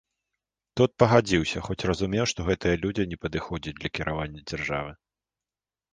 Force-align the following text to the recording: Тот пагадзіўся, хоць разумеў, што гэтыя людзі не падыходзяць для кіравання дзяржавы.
Тот 0.79 0.91
пагадзіўся, 1.03 1.59
хоць 1.67 1.85
разумеў, 1.91 2.23
што 2.33 2.47
гэтыя 2.49 2.81
людзі 2.85 3.03
не 3.15 3.23
падыходзяць 3.27 3.77
для 3.81 3.89
кіравання 3.99 4.41
дзяржавы. 4.53 4.91